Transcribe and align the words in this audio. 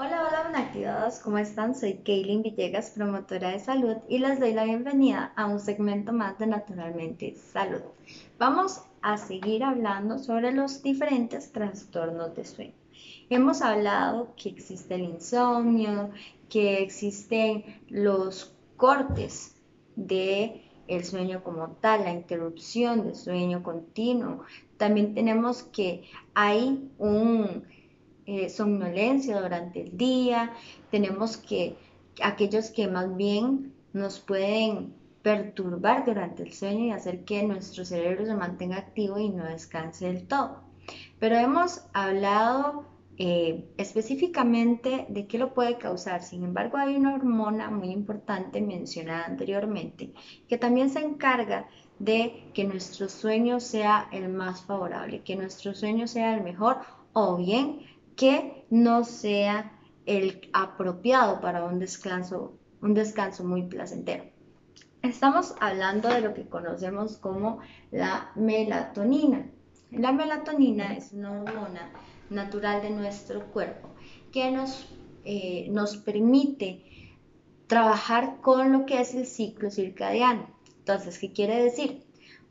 Hola, 0.00 0.28
hola, 0.28 0.60
activados, 0.60 1.18
¿cómo 1.18 1.38
están? 1.38 1.74
Soy 1.74 1.94
Kaylin 1.94 2.44
Villegas, 2.44 2.90
promotora 2.90 3.50
de 3.50 3.58
salud, 3.58 3.96
y 4.08 4.20
les 4.20 4.38
doy 4.38 4.52
la 4.52 4.62
bienvenida 4.62 5.32
a 5.34 5.46
un 5.46 5.58
segmento 5.58 6.12
más 6.12 6.38
de 6.38 6.46
Naturalmente 6.46 7.34
Salud. 7.34 7.80
Vamos 8.38 8.80
a 9.02 9.16
seguir 9.18 9.64
hablando 9.64 10.20
sobre 10.20 10.52
los 10.52 10.84
diferentes 10.84 11.50
trastornos 11.50 12.32
de 12.36 12.44
sueño. 12.44 12.74
Hemos 13.28 13.60
hablado 13.60 14.36
que 14.36 14.50
existe 14.50 14.94
el 14.94 15.02
insomnio, 15.02 16.10
que 16.48 16.80
existen 16.80 17.64
los 17.88 18.54
cortes 18.76 19.56
de 19.96 20.62
el 20.86 21.04
sueño 21.04 21.42
como 21.42 21.70
tal, 21.80 22.04
la 22.04 22.12
interrupción 22.12 23.04
del 23.04 23.16
sueño 23.16 23.64
continuo. 23.64 24.44
También 24.76 25.16
tenemos 25.16 25.64
que 25.64 26.04
hay 26.34 26.88
un 26.98 27.64
eh, 28.30 28.50
somnolencia 28.50 29.40
durante 29.40 29.80
el 29.80 29.96
día, 29.96 30.52
tenemos 30.90 31.38
que 31.38 31.78
aquellos 32.22 32.68
que 32.68 32.86
más 32.86 33.16
bien 33.16 33.72
nos 33.94 34.18
pueden 34.18 34.92
perturbar 35.22 36.04
durante 36.04 36.42
el 36.42 36.52
sueño 36.52 36.84
y 36.84 36.90
hacer 36.90 37.24
que 37.24 37.42
nuestro 37.44 37.86
cerebro 37.86 38.26
se 38.26 38.34
mantenga 38.34 38.76
activo 38.76 39.18
y 39.18 39.30
no 39.30 39.46
descanse 39.46 40.08
del 40.08 40.26
todo. 40.26 40.60
Pero 41.18 41.36
hemos 41.36 41.86
hablado 41.94 42.84
eh, 43.16 43.64
específicamente 43.78 45.06
de 45.08 45.26
qué 45.26 45.38
lo 45.38 45.54
puede 45.54 45.78
causar. 45.78 46.22
Sin 46.22 46.44
embargo, 46.44 46.76
hay 46.76 46.96
una 46.96 47.14
hormona 47.14 47.70
muy 47.70 47.88
importante 47.88 48.60
mencionada 48.60 49.24
anteriormente 49.24 50.12
que 50.50 50.58
también 50.58 50.90
se 50.90 51.00
encarga 51.00 51.66
de 51.98 52.44
que 52.52 52.64
nuestro 52.64 53.08
sueño 53.08 53.58
sea 53.58 54.06
el 54.12 54.28
más 54.28 54.60
favorable, 54.66 55.22
que 55.22 55.34
nuestro 55.34 55.72
sueño 55.72 56.06
sea 56.06 56.34
el 56.34 56.44
mejor 56.44 56.76
o 57.14 57.38
bien 57.38 57.80
que 58.18 58.66
no 58.68 59.04
sea 59.04 59.80
el 60.04 60.50
apropiado 60.52 61.40
para 61.40 61.64
un 61.64 61.78
descanso, 61.78 62.58
un 62.82 62.92
descanso 62.92 63.44
muy 63.44 63.62
placentero. 63.62 64.24
Estamos 65.02 65.54
hablando 65.60 66.08
de 66.08 66.20
lo 66.20 66.34
que 66.34 66.48
conocemos 66.48 67.16
como 67.16 67.60
la 67.92 68.32
melatonina. 68.34 69.48
La 69.92 70.10
melatonina 70.10 70.96
es 70.96 71.12
una 71.12 71.30
hormona 71.30 71.92
natural 72.28 72.82
de 72.82 72.90
nuestro 72.90 73.46
cuerpo 73.52 73.88
que 74.32 74.50
nos, 74.50 74.88
eh, 75.24 75.68
nos 75.70 75.96
permite 75.96 77.14
trabajar 77.68 78.40
con 78.40 78.72
lo 78.72 78.84
que 78.84 79.00
es 79.00 79.14
el 79.14 79.26
ciclo 79.26 79.70
circadiano. 79.70 80.48
Entonces, 80.80 81.20
¿qué 81.20 81.32
quiere 81.32 81.62
decir? 81.62 82.02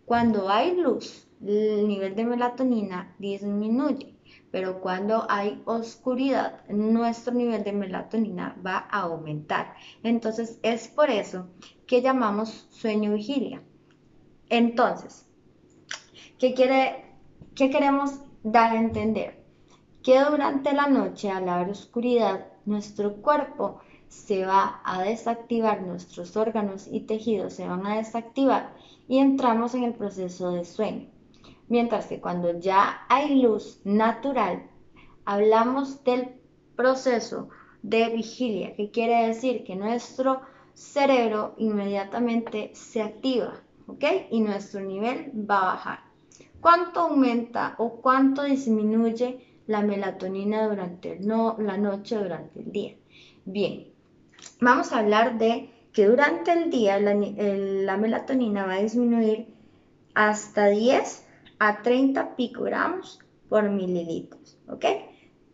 Cuando 0.05 0.47
hay 0.47 0.77
luz, 0.77 1.27
el 1.45 1.89
nivel 1.89 2.15
de 2.15 2.23
melatonina 2.23 3.13
disminuye, 3.19 4.16
pero 4.51 4.79
cuando 4.79 5.25
hay 5.29 5.61
oscuridad, 5.65 6.65
nuestro 6.69 7.33
nivel 7.33 7.63
de 7.63 7.73
melatonina 7.73 8.55
va 8.65 8.87
a 8.89 9.01
aumentar. 9.01 9.73
Entonces, 10.03 10.59
es 10.63 10.87
por 10.87 11.09
eso 11.09 11.47
que 11.85 12.01
llamamos 12.01 12.67
sueño 12.69 13.13
vigilia. 13.13 13.61
Entonces, 14.49 15.27
¿qué, 16.39 16.53
quiere, 16.53 17.05
qué 17.55 17.69
queremos 17.69 18.19
dar 18.43 18.71
a 18.71 18.79
entender? 18.79 19.37
que 20.07 20.23
durante 20.23 20.71
la 20.71 20.87
noche, 20.87 21.29
al 21.29 21.49
haber 21.49 21.71
oscuridad, 21.71 22.45
nuestro 22.63 23.17
cuerpo 23.17 23.81
se 24.07 24.45
va 24.45 24.79
a 24.85 25.01
desactivar, 25.01 25.81
nuestros 25.81 26.37
órganos 26.37 26.87
y 26.89 27.01
tejidos 27.01 27.51
se 27.51 27.67
van 27.67 27.85
a 27.85 27.97
desactivar 27.97 28.73
y 29.09 29.17
entramos 29.17 29.75
en 29.75 29.83
el 29.83 29.93
proceso 29.95 30.53
de 30.53 30.63
sueño. 30.63 31.09
Mientras 31.67 32.07
que 32.07 32.21
cuando 32.21 32.59
ya 32.59 33.05
hay 33.09 33.41
luz 33.41 33.81
natural, 33.83 34.63
hablamos 35.25 36.03
del 36.03 36.29
proceso 36.75 37.49
de 37.81 38.09
vigilia, 38.09 38.75
que 38.75 38.91
quiere 38.91 39.27
decir 39.27 39.63
que 39.63 39.75
nuestro 39.75 40.41
cerebro 40.73 41.55
inmediatamente 41.57 42.71
se 42.73 43.01
activa, 43.01 43.55
¿ok? 43.87 44.03
Y 44.31 44.41
nuestro 44.41 44.81
nivel 44.81 45.31
va 45.33 45.59
a 45.59 45.73
bajar. 45.73 45.99
¿Cuánto 46.61 47.01
aumenta 47.01 47.75
o 47.77 48.01
cuánto 48.01 48.43
disminuye 48.43 49.47
la 49.67 49.81
melatonina 49.81 50.67
durante 50.67 51.19
la 51.19 51.77
noche, 51.77 52.17
durante 52.17 52.61
el 52.61 52.71
día. 52.71 52.95
Bien, 53.45 53.87
vamos 54.61 54.91
a 54.91 54.99
hablar 54.99 55.37
de 55.37 55.69
que 55.91 56.07
durante 56.07 56.53
el 56.53 56.71
día 56.71 56.99
la, 56.99 57.97
melatonina 57.97 58.65
va 58.65 58.73
a 58.73 58.81
disminuir 58.81 59.47
hasta 60.15 60.67
10 60.67 61.26
a 61.59 61.81
30 61.81 62.35
picogramos 62.35 63.19
por 63.49 63.69
mililitros, 63.69 64.57
¿ok? 64.67 64.85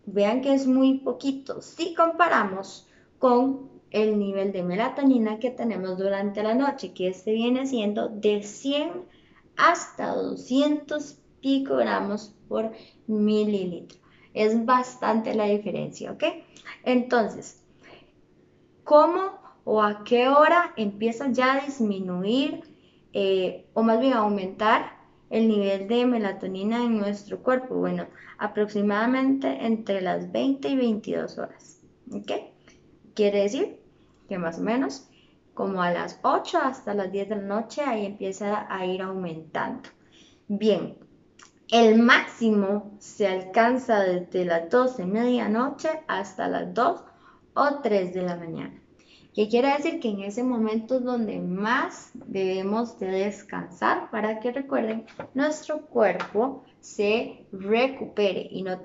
Vean 0.06 0.42
que 0.42 0.54
es 0.54 0.68
muy 0.68 1.00
poquito 1.00 1.62
si 1.62 1.94
comparamos 1.94 2.88
con 3.20 3.70
el 3.92 4.18
nivel 4.18 4.52
de 4.52 4.64
melatonina 4.64 5.40
que 5.40 5.52
tenemos 5.52 5.98
durante 5.98 6.44
la 6.44 6.56
noche, 6.56 6.94
que 6.94 7.08
este 7.08 7.32
viene 7.32 7.66
siendo 7.68 8.10
de 8.10 8.44
100 8.44 8.92
hasta 9.56 10.16
200 10.16 11.20
picogramos 11.42 12.36
por 12.48 12.72
mililitro. 13.06 14.00
Es 14.34 14.66
bastante 14.66 15.36
la 15.36 15.46
diferencia, 15.46 16.12
¿ok? 16.12 16.24
Entonces, 16.84 17.62
¿cómo 18.84 19.40
o 19.64 19.82
a 19.82 20.04
qué 20.04 20.28
hora 20.28 20.74
empieza 20.76 21.32
ya 21.32 21.54
a 21.54 21.66
disminuir 21.66 22.64
eh, 23.14 23.68
o 23.74 23.84
más 23.84 24.00
bien 24.00 24.14
a 24.14 24.20
aumentar 24.20 25.03
el 25.34 25.48
nivel 25.48 25.88
de 25.88 26.06
melatonina 26.06 26.86
en 26.86 27.00
nuestro 27.00 27.42
cuerpo? 27.42 27.74
Bueno, 27.76 28.06
aproximadamente 28.38 29.66
entre 29.66 30.00
las 30.00 30.32
20 30.32 30.70
y 30.70 30.76
22 30.78 31.38
horas, 31.40 31.82
¿ok? 32.12 32.32
Quiere 33.16 33.42
decir 33.42 33.80
que 34.30 34.38
más 34.38 34.60
o 34.60 34.62
menos 34.62 35.10
como 35.56 35.82
a 35.82 35.92
las 35.92 36.20
8 36.22 36.60
hasta 36.60 36.94
las 36.94 37.12
10 37.12 37.30
de 37.30 37.36
la 37.38 37.42
noche 37.42 37.82
ahí 37.82 38.06
empieza 38.06 38.68
a 38.70 38.86
ir 38.86 39.02
aumentando. 39.02 39.90
Bien, 40.48 40.98
el 41.72 41.98
máximo 41.98 42.96
se 43.00 43.28
alcanza 43.28 44.02
desde 44.02 44.46
las 44.46 44.70
12 44.70 45.02
de 45.02 45.08
medianoche 45.08 45.90
hasta 46.08 46.48
las 46.48 46.76
2 46.76 47.04
o 47.56 47.80
3 47.82 48.14
de 48.14 48.22
la 48.22 48.36
mañana. 48.36 48.83
¿Qué 49.34 49.50
quiere 49.50 49.74
decir? 49.74 50.00
Que 50.00 50.10
en 50.10 50.22
ese 50.22 50.44
momento 50.44 50.98
es 50.98 51.04
donde 51.04 51.40
más 51.40 52.12
debemos 52.14 53.00
de 53.00 53.08
descansar 53.08 54.12
para 54.12 54.40
que 54.40 54.52
recuerden 54.52 55.06
nuestro 55.34 55.88
cuerpo 55.88 56.64
se 56.82 57.46
recupere 57.52 58.48
y 58.52 58.62
no, 58.62 58.80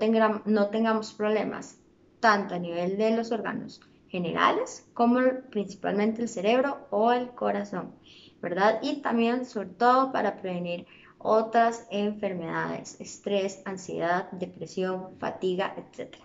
no 0.45 0.69
tengamos 0.69 1.13
problemas 1.13 1.77
tanto 2.19 2.55
a 2.55 2.59
nivel 2.59 2.97
de 2.97 3.15
los 3.15 3.31
órganos 3.31 3.79
generales 4.07 4.87
como 4.95 5.19
principalmente 5.51 6.23
el 6.23 6.29
cerebro 6.29 6.87
o 6.89 7.11
el 7.11 7.29
corazón, 7.29 7.93
¿verdad? 8.41 8.79
Y 8.81 9.01
también 9.01 9.45
sobre 9.45 9.69
todo 9.69 10.11
para 10.11 10.41
prevenir 10.41 10.87
otras 11.19 11.85
enfermedades, 11.91 12.99
estrés, 12.99 13.61
ansiedad, 13.65 14.31
depresión, 14.31 15.15
fatiga, 15.19 15.75
etc. 15.77 16.15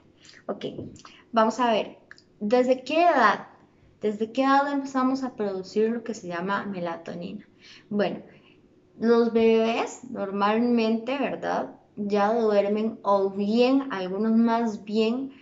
Ok, 0.46 0.64
vamos 1.30 1.60
a 1.60 1.70
ver, 1.70 1.98
¿desde 2.40 2.82
qué 2.84 3.02
edad? 3.02 3.48
¿Desde 4.04 4.32
qué 4.32 4.42
edad 4.42 4.70
empezamos 4.70 5.24
a 5.24 5.34
producir 5.34 5.88
lo 5.88 6.04
que 6.04 6.12
se 6.12 6.28
llama 6.28 6.66
melatonina? 6.66 7.48
Bueno, 7.88 8.18
los 9.00 9.32
bebés 9.32 10.00
normalmente, 10.10 11.16
¿verdad? 11.16 11.76
Ya 11.96 12.34
duermen 12.34 12.98
o 13.02 13.30
bien, 13.30 13.90
algunos 13.92 14.32
más 14.32 14.84
bien, 14.84 15.32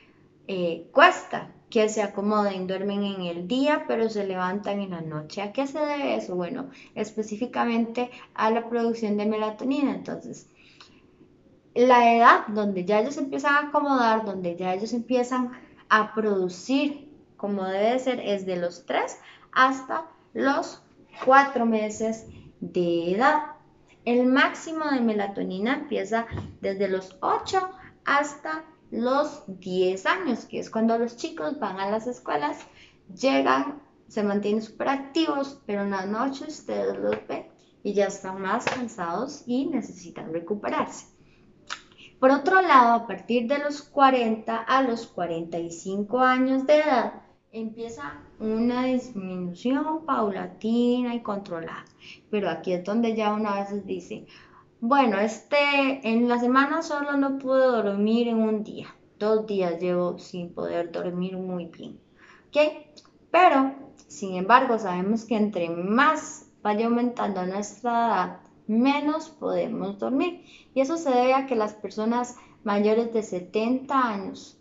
eh, 0.46 0.86
cuesta 0.92 1.50
que 1.70 1.88
se 1.88 2.02
acomoden, 2.02 2.68
duermen 2.68 3.02
en 3.02 3.22
el 3.22 3.48
día, 3.48 3.84
pero 3.88 4.08
se 4.08 4.28
levantan 4.28 4.78
en 4.78 4.90
la 4.90 5.00
noche. 5.00 5.42
¿A 5.42 5.52
qué 5.52 5.66
se 5.66 5.80
debe 5.80 6.14
eso? 6.14 6.36
Bueno, 6.36 6.70
específicamente 6.94 8.12
a 8.32 8.52
la 8.52 8.68
producción 8.68 9.16
de 9.16 9.26
melatonina. 9.26 9.92
Entonces, 9.92 10.48
la 11.74 12.14
edad 12.14 12.46
donde 12.46 12.84
ya 12.84 13.00
ellos 13.00 13.16
empiezan 13.16 13.54
a 13.56 13.68
acomodar, 13.70 14.24
donde 14.24 14.54
ya 14.54 14.72
ellos 14.72 14.92
empiezan 14.92 15.50
a 15.88 16.14
producir 16.14 17.01
como 17.42 17.64
debe 17.64 17.98
ser, 17.98 18.20
es 18.20 18.46
de 18.46 18.54
los 18.54 18.86
3 18.86 19.18
hasta 19.50 20.06
los 20.32 20.80
4 21.24 21.66
meses 21.66 22.26
de 22.60 23.16
edad. 23.16 23.56
El 24.04 24.26
máximo 24.26 24.84
de 24.92 25.00
melatonina 25.00 25.74
empieza 25.74 26.26
desde 26.60 26.86
los 26.86 27.16
8 27.20 27.68
hasta 28.04 28.64
los 28.92 29.42
10 29.48 30.06
años, 30.06 30.44
que 30.44 30.60
es 30.60 30.70
cuando 30.70 30.96
los 30.96 31.16
chicos 31.16 31.58
van 31.58 31.80
a 31.80 31.90
las 31.90 32.06
escuelas, 32.06 32.58
llegan, 33.12 33.82
se 34.06 34.22
mantienen 34.22 34.62
súper 34.62 34.90
activos, 34.90 35.60
pero 35.66 35.82
en 35.82 35.90
la 35.90 36.06
noche 36.06 36.44
ustedes 36.46 36.96
los 36.96 37.26
ven 37.26 37.48
y 37.82 37.92
ya 37.92 38.06
están 38.06 38.40
más 38.40 38.66
cansados 38.66 39.42
y 39.46 39.66
necesitan 39.66 40.32
recuperarse. 40.32 41.06
Por 42.20 42.30
otro 42.30 42.62
lado, 42.62 42.92
a 42.92 43.06
partir 43.08 43.48
de 43.48 43.58
los 43.58 43.82
40 43.82 44.56
a 44.56 44.82
los 44.82 45.08
45 45.08 46.20
años 46.20 46.64
de 46.68 46.76
edad, 46.76 47.21
empieza 47.52 48.14
una 48.40 48.86
disminución 48.86 50.06
paulatina 50.06 51.14
y 51.14 51.20
controlada. 51.20 51.84
Pero 52.30 52.48
aquí 52.48 52.72
es 52.72 52.82
donde 52.82 53.14
ya 53.14 53.34
una 53.34 53.56
vez 53.56 53.86
dice, 53.86 54.26
bueno, 54.80 55.18
este, 55.18 55.56
en 56.02 56.28
la 56.28 56.38
semana 56.38 56.82
solo 56.82 57.12
no 57.18 57.38
pude 57.38 57.66
dormir 57.66 58.28
en 58.28 58.38
un 58.38 58.64
día. 58.64 58.88
dos 59.18 59.46
días 59.46 59.78
llevo 59.80 60.18
sin 60.18 60.52
poder 60.52 60.90
dormir 60.90 61.36
muy 61.36 61.66
bien. 61.66 62.00
¿Ok? 62.48 62.56
Pero, 63.30 63.72
sin 64.08 64.34
embargo, 64.34 64.78
sabemos 64.78 65.24
que 65.26 65.36
entre 65.36 65.68
más 65.68 66.50
vaya 66.62 66.86
aumentando 66.86 67.46
nuestra 67.46 67.90
edad, 67.90 68.40
menos 68.66 69.28
podemos 69.28 69.98
dormir. 69.98 70.44
Y 70.74 70.80
eso 70.80 70.96
se 70.96 71.10
debe 71.10 71.34
a 71.34 71.46
que 71.46 71.54
las 71.54 71.74
personas 71.74 72.36
mayores 72.64 73.12
de 73.12 73.22
70 73.22 73.94
años 73.94 74.58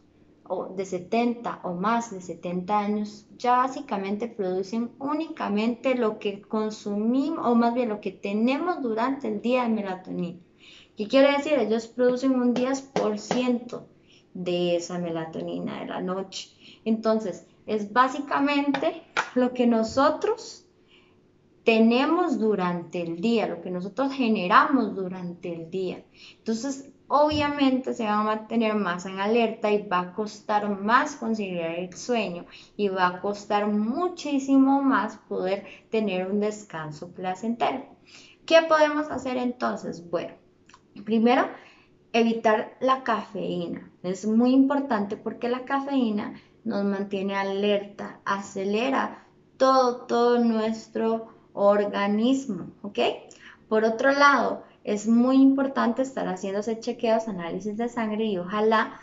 de 0.75 0.85
70 0.85 1.61
o 1.63 1.73
más 1.73 2.11
de 2.11 2.21
70 2.21 2.77
años 2.77 3.25
ya 3.37 3.57
básicamente 3.57 4.27
producen 4.27 4.91
únicamente 4.99 5.95
lo 5.95 6.19
que 6.19 6.41
consumimos 6.41 7.45
o 7.45 7.55
más 7.55 7.73
bien 7.73 7.89
lo 7.89 8.01
que 8.01 8.11
tenemos 8.11 8.81
durante 8.81 9.27
el 9.27 9.41
día 9.41 9.63
de 9.63 9.69
melatonina. 9.69 10.39
¿Qué 10.97 11.07
quiere 11.07 11.31
decir? 11.31 11.53
Ellos 11.53 11.87
producen 11.87 12.35
un 12.35 12.53
10% 12.53 13.81
de 14.33 14.75
esa 14.75 14.99
melatonina 14.99 15.79
de 15.79 15.85
la 15.87 16.01
noche. 16.01 16.49
Entonces, 16.85 17.47
es 17.65 17.91
básicamente 17.93 19.03
lo 19.35 19.53
que 19.53 19.67
nosotros 19.67 20.65
tenemos 21.63 22.39
durante 22.39 23.01
el 23.01 23.21
día, 23.21 23.47
lo 23.47 23.61
que 23.61 23.71
nosotros 23.71 24.13
generamos 24.13 24.95
durante 24.95 25.53
el 25.53 25.69
día. 25.69 26.03
Entonces, 26.39 26.91
obviamente 27.13 27.93
se 27.93 28.05
va 28.05 28.21
a 28.21 28.23
mantener 28.23 28.73
más 28.75 29.05
en 29.05 29.19
alerta 29.19 29.69
y 29.69 29.85
va 29.85 29.99
a 29.99 30.13
costar 30.13 30.69
más 30.81 31.17
conciliar 31.17 31.71
el 31.71 31.93
sueño 31.93 32.45
y 32.77 32.87
va 32.87 33.07
a 33.07 33.19
costar 33.19 33.67
muchísimo 33.67 34.81
más 34.81 35.17
poder 35.27 35.65
tener 35.89 36.31
un 36.31 36.39
descanso 36.39 37.11
placentero. 37.11 37.83
¿Qué 38.45 38.61
podemos 38.61 39.11
hacer 39.11 39.35
entonces? 39.35 40.09
Bueno, 40.09 40.35
primero, 41.03 41.49
evitar 42.13 42.77
la 42.79 43.03
cafeína. 43.03 43.91
Es 44.03 44.25
muy 44.25 44.53
importante 44.53 45.17
porque 45.17 45.49
la 45.49 45.65
cafeína 45.65 46.39
nos 46.63 46.85
mantiene 46.85 47.35
alerta, 47.35 48.21
acelera 48.23 49.27
todo, 49.57 50.05
todo 50.05 50.39
nuestro 50.39 51.27
organismo, 51.51 52.67
¿ok? 52.83 52.99
Por 53.67 53.83
otro 53.83 54.13
lado, 54.13 54.63
es 54.83 55.07
muy 55.07 55.37
importante 55.37 56.01
estar 56.01 56.27
haciéndose 56.27 56.79
chequeos, 56.79 57.27
análisis 57.27 57.77
de 57.77 57.89
sangre 57.89 58.25
y 58.25 58.37
ojalá 58.37 58.99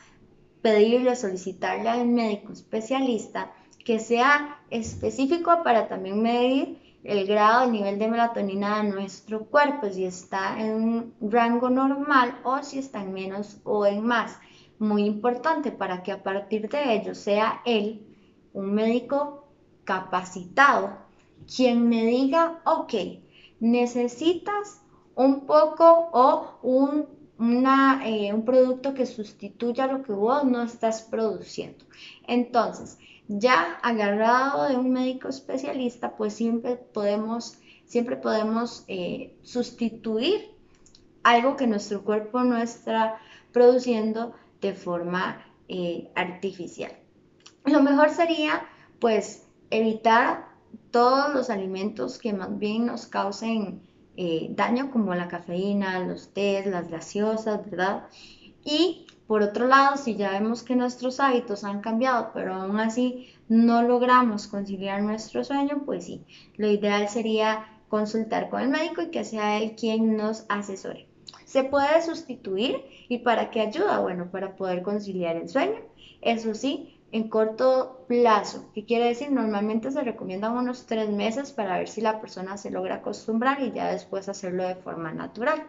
pedirle, 0.62 1.14
solicitarle 1.14 1.88
al 1.88 2.06
médico 2.06 2.52
especialista 2.52 3.52
que 3.84 4.00
sea 4.00 4.60
específico 4.70 5.62
para 5.62 5.88
también 5.88 6.20
medir 6.20 6.78
el 7.04 7.26
grado, 7.26 7.64
el 7.64 7.72
nivel 7.72 7.98
de 7.98 8.08
melatonina 8.08 8.82
de 8.82 8.90
nuestro 8.90 9.46
cuerpo, 9.46 9.88
si 9.88 10.04
está 10.04 10.60
en 10.60 10.74
un 10.74 11.14
rango 11.30 11.70
normal 11.70 12.38
o 12.42 12.62
si 12.62 12.80
está 12.80 13.02
en 13.02 13.12
menos 13.12 13.60
o 13.64 13.86
en 13.86 14.04
más. 14.04 14.36
Muy 14.78 15.04
importante 15.04 15.70
para 15.70 16.02
que 16.02 16.12
a 16.12 16.22
partir 16.22 16.68
de 16.68 16.94
ello 16.96 17.14
sea 17.14 17.62
él, 17.64 18.04
un 18.52 18.74
médico 18.74 19.48
capacitado, 19.84 20.98
quien 21.46 21.88
me 21.88 22.04
diga, 22.04 22.60
ok, 22.66 22.92
necesitas 23.60 24.82
un 25.18 25.46
poco 25.46 26.10
o 26.12 26.58
un, 26.62 27.08
eh, 28.04 28.32
un 28.32 28.44
producto 28.44 28.94
que 28.94 29.04
sustituya 29.04 29.88
lo 29.88 30.02
que 30.04 30.12
vos 30.12 30.44
no 30.44 30.62
estás 30.62 31.02
produciendo. 31.02 31.84
Entonces, 32.28 32.98
ya 33.26 33.80
agarrado 33.82 34.68
de 34.68 34.76
un 34.76 34.92
médico 34.92 35.28
especialista, 35.28 36.16
pues 36.16 36.34
siempre 36.34 36.76
podemos, 36.76 37.58
siempre 37.84 38.14
podemos 38.14 38.84
eh, 38.86 39.36
sustituir 39.42 40.52
algo 41.24 41.56
que 41.56 41.66
nuestro 41.66 42.04
cuerpo 42.04 42.44
no 42.44 42.56
está 42.56 43.18
produciendo 43.52 44.34
de 44.60 44.72
forma 44.72 45.44
eh, 45.66 46.12
artificial. 46.14 46.92
Lo 47.64 47.82
mejor 47.82 48.10
sería, 48.10 48.62
pues, 49.00 49.48
evitar 49.70 50.46
todos 50.92 51.34
los 51.34 51.50
alimentos 51.50 52.18
que 52.18 52.32
más 52.32 52.56
bien 52.56 52.86
nos 52.86 53.06
causen 53.08 53.82
eh, 54.20 54.48
daño, 54.50 54.90
como 54.90 55.14
la 55.14 55.28
cafeína, 55.28 56.00
los 56.00 56.34
tés, 56.34 56.66
las 56.66 56.90
gaseosas, 56.90 57.64
¿verdad? 57.70 58.08
Y 58.64 59.06
por 59.28 59.42
otro 59.42 59.68
lado, 59.68 59.96
si 59.96 60.16
ya 60.16 60.32
vemos 60.32 60.64
que 60.64 60.74
nuestros 60.74 61.20
hábitos 61.20 61.62
han 61.62 61.80
cambiado, 61.82 62.32
pero 62.34 62.52
aún 62.54 62.80
así 62.80 63.32
no 63.48 63.82
logramos 63.82 64.48
conciliar 64.48 65.02
nuestro 65.02 65.44
sueño, 65.44 65.82
pues 65.86 66.06
sí, 66.06 66.24
lo 66.56 66.68
ideal 66.68 67.08
sería 67.08 67.64
consultar 67.88 68.50
con 68.50 68.60
el 68.60 68.70
médico 68.70 69.02
y 69.02 69.10
que 69.12 69.22
sea 69.22 69.58
él 69.58 69.76
quien 69.76 70.16
nos 70.16 70.46
asesore. 70.48 71.06
Se 71.44 71.62
puede 71.62 72.02
sustituir 72.02 72.82
y 73.08 73.18
para 73.18 73.50
qué 73.50 73.60
ayuda? 73.60 74.00
Bueno, 74.00 74.32
para 74.32 74.56
poder 74.56 74.82
conciliar 74.82 75.36
el 75.36 75.48
sueño. 75.48 75.80
Eso 76.22 76.54
sí, 76.54 76.97
en 77.12 77.28
corto 77.28 78.04
plazo. 78.06 78.66
¿Qué 78.74 78.84
quiere 78.84 79.06
decir? 79.06 79.30
Normalmente 79.30 79.90
se 79.90 80.02
recomiendan 80.02 80.56
unos 80.56 80.86
tres 80.86 81.08
meses 81.08 81.52
para 81.52 81.78
ver 81.78 81.88
si 81.88 82.00
la 82.00 82.20
persona 82.20 82.56
se 82.56 82.70
logra 82.70 82.96
acostumbrar 82.96 83.62
y 83.62 83.72
ya 83.72 83.90
después 83.90 84.28
hacerlo 84.28 84.66
de 84.66 84.74
forma 84.76 85.12
natural. 85.12 85.62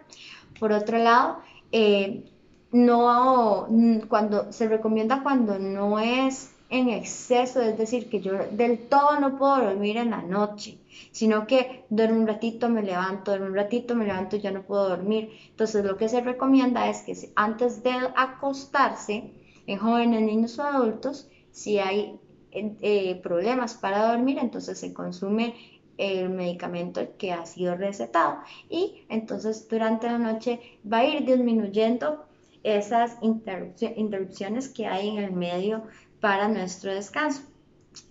Por 0.60 0.72
otro 0.72 0.98
lado, 0.98 1.40
eh, 1.72 2.26
no, 2.72 3.68
cuando 4.08 4.52
se 4.52 4.68
recomienda 4.68 5.24
cuando 5.24 5.58
no 5.58 6.00
es 6.00 6.54
en 6.70 6.90
exceso, 6.90 7.62
es 7.62 7.78
decir, 7.78 8.10
que 8.10 8.22
yo 8.22 8.34
del 8.52 8.88
todo 8.88 9.20
no 9.20 9.40
puedo 9.40 9.60
dormir 9.60 9.98
en 9.98 10.12
la 10.12 10.22
noche, 10.22 10.78
sino 11.12 11.48
que 11.48 11.86
duermo 11.90 12.20
un 12.20 12.28
ratito, 12.28 12.70
me 12.70 12.84
levanto, 12.84 13.32
duermo 13.32 13.48
un 13.48 13.56
ratito, 13.56 13.96
me 13.96 14.06
levanto 14.06 14.38
ya 14.38 14.52
no 14.52 14.62
puedo 14.62 14.88
dormir. 14.88 15.32
Entonces 15.50 15.84
lo 15.84 15.98
que 15.98 16.10
se 16.10 16.22
recomienda 16.22 16.88
es 16.90 17.02
que 17.02 17.16
antes 17.36 17.82
de 17.82 17.94
acostarse, 18.16 19.32
en 19.70 19.78
jóvenes, 19.78 20.22
niños 20.24 20.58
o 20.58 20.64
adultos, 20.64 21.30
si 21.52 21.78
hay 21.78 22.20
eh, 22.52 23.20
problemas 23.22 23.76
para 23.76 24.12
dormir, 24.12 24.40
entonces 24.42 24.80
se 24.80 24.96
consume 24.96 25.54
el 25.98 26.30
medicamento 26.30 27.02
que 27.20 27.34
ha 27.34 27.46
sido 27.46 27.76
recetado 27.76 28.40
y 28.68 29.04
entonces 29.10 29.68
durante 29.70 30.08
la 30.08 30.18
noche 30.18 30.60
va 30.92 31.00
a 31.00 31.06
ir 31.06 31.24
disminuyendo 31.24 32.26
esas 32.64 33.18
interrupciones 33.22 34.70
que 34.70 34.88
hay 34.88 35.10
en 35.10 35.18
el 35.20 35.34
medio 35.34 35.84
para 36.20 36.48
nuestro 36.48 36.92
descanso. 36.92 37.44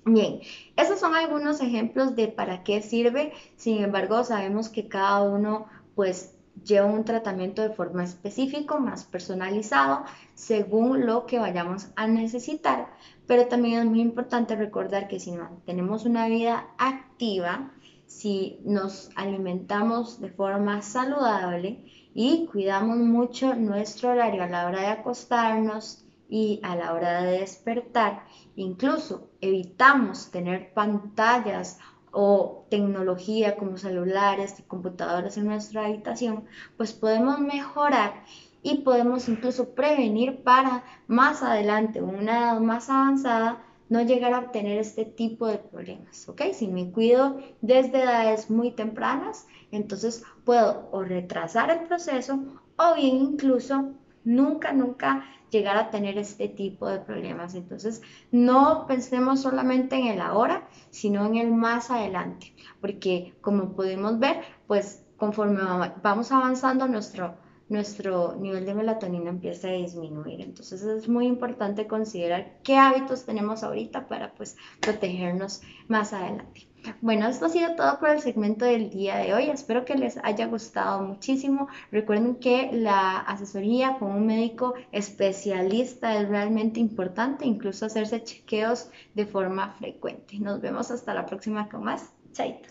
Bien, 0.05 0.41
esos 0.77 1.01
son 1.01 1.17
algunos 1.17 1.61
ejemplos 1.61 2.15
de 2.15 2.29
para 2.29 2.63
qué 2.63 2.83
sirve, 2.83 3.33
sin 3.57 3.83
embargo 3.83 4.23
sabemos 4.23 4.69
que 4.69 4.87
cada 4.87 5.23
uno 5.23 5.67
pues 5.97 6.38
lleva 6.65 6.87
un 6.87 7.05
tratamiento 7.05 7.63
de 7.63 7.71
forma 7.71 8.05
específico, 8.05 8.79
más 8.81 9.05
personalizado, 9.05 10.05
según 10.35 11.07
lo 11.07 11.27
que 11.27 11.39
vayamos 11.39 11.89
a 11.97 12.07
necesitar. 12.07 12.89
Pero 13.27 13.47
también 13.47 13.81
es 13.81 13.87
muy 13.87 14.01
importante 14.01 14.57
recordar 14.57 15.09
que 15.09 15.21
si 15.21 15.35
tenemos 15.65 16.05
una 16.05 16.29
vida 16.29 16.67
activa, 16.79 17.73
si 18.07 18.61
nos 18.65 19.11
alimentamos 19.17 20.21
de 20.21 20.31
forma 20.31 20.81
saludable 20.83 21.85
y 22.15 22.47
cuidamos 22.47 22.97
mucho 22.97 23.55
nuestro 23.55 24.11
horario 24.11 24.43
a 24.43 24.49
la 24.49 24.67
hora 24.67 24.81
de 24.81 24.87
acostarnos 24.87 26.05
y 26.29 26.61
a 26.63 26.75
la 26.77 26.93
hora 26.95 27.23
de 27.23 27.41
despertar, 27.41 28.25
incluso 28.57 29.31
evitamos 29.41 30.31
tener 30.31 30.73
pantallas 30.73 31.79
o 32.13 32.67
tecnología 32.71 33.57
como 33.57 33.77
celulares 33.77 34.59
y 34.59 34.63
computadoras 34.63 35.37
en 35.37 35.47
nuestra 35.47 35.87
habitación, 35.87 36.45
pues 36.77 36.93
podemos 36.93 37.41
mejorar 37.41 38.25
y 38.63 38.79
podemos 38.79 39.29
incluso 39.29 39.71
prevenir 39.71 40.43
para 40.43 40.85
más 41.07 41.43
adelante, 41.43 42.03
una 42.03 42.39
edad 42.39 42.61
más 42.61 42.91
avanzada, 42.91 43.65
no 43.89 44.03
llegar 44.03 44.35
a 44.35 44.41
obtener 44.41 44.79
este 44.79 45.05
tipo 45.05 45.47
de 45.47 45.59
problemas, 45.59 46.29
¿ok? 46.29 46.43
Si 46.53 46.69
me 46.69 46.91
cuido 46.91 47.39
desde 47.63 48.03
edades 48.03 48.51
muy 48.51 48.73
tempranas, 48.73 49.47
entonces 49.71 50.25
puedo 50.45 50.91
retrasar 51.05 51.71
el 51.71 51.87
proceso 51.87 52.39
o 52.77 52.95
bien 52.95 53.17
incluso 53.17 53.93
nunca, 54.25 54.73
nunca 54.73 55.25
llegar 55.51 55.77
a 55.77 55.91
tener 55.91 56.19
este 56.19 56.49
tipo 56.49 56.89
de 56.89 57.01
problemas. 57.01 57.55
Entonces, 57.55 58.03
no 58.31 58.87
pensemos 58.87 59.41
solamente 59.41 59.97
en 59.97 60.07
el 60.09 60.21
ahora, 60.21 60.69
sino 60.91 61.27
en 61.27 61.37
el 61.37 61.53
más 61.53 61.91
adelante, 61.91 62.55
porque 62.81 63.35
como 63.41 63.75
podemos 63.75 64.19
ver, 64.19 64.43
pues 64.67 65.05
conforme 65.17 65.61
vamos 66.03 66.31
avanzando 66.33 66.87
nuestro 66.87 67.37
nuestro 67.69 68.35
nivel 68.37 68.65
de 68.65 68.75
melatonina 68.75 69.31
empieza 69.31 69.69
a 69.69 69.73
disminuir. 69.73 70.41
Entonces 70.41 70.83
es 70.83 71.09
muy 71.09 71.27
importante 71.27 71.87
considerar 71.87 72.61
qué 72.63 72.77
hábitos 72.77 73.25
tenemos 73.25 73.63
ahorita 73.63 74.09
para 74.09 74.35
pues 74.35 74.57
protegernos 74.81 75.61
más 75.87 76.13
adelante. 76.13 76.68
Bueno, 77.01 77.27
esto 77.27 77.47
ha 77.47 77.49
sido 77.49 77.75
todo 77.77 77.99
por 77.99 78.11
el 78.11 78.21
segmento 78.21 78.65
del 78.65 78.91
día 78.91 79.17
de 79.17 79.35
hoy. 79.35 79.51
Espero 79.51 79.85
que 79.85 79.97
les 79.97 80.19
haya 80.23 80.47
gustado 80.47 81.03
muchísimo. 81.03 81.69
Recuerden 81.91 82.37
que 82.37 82.71
la 82.73 83.19
asesoría 83.19 83.99
con 83.99 84.11
un 84.13 84.27
médico 84.27 84.75
especialista 84.93 86.19
es 86.19 86.29
realmente 86.29 86.81
importante, 86.81 87.47
incluso 87.47 87.87
hacerse 87.87 88.23
chequeos 88.23 88.91
de 89.15 89.27
forma 89.27 89.75
frecuente. 89.75 90.39
Nos 90.39 90.61
vemos 90.61 90.91
hasta 90.91 91.15
la 91.15 91.27
próxima 91.27 91.69
con 91.69 91.85
más. 91.85 92.13
Chaito. 92.33 92.69